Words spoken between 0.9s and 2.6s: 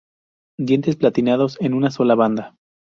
palatinos en una sola banda.